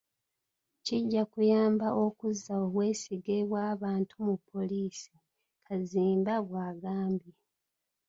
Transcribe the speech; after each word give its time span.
"Kijja 0.85 1.23
kuyamba 1.31 1.87
okuzza 2.05 2.53
obwesige 2.63 3.37
bw’abantu 3.51 4.13
mu 4.25 4.35
poliisi.” 4.49 5.13
Kazimba 5.65 6.33
bw’agambye. 6.47 7.33